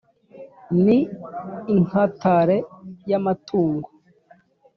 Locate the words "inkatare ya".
1.75-3.19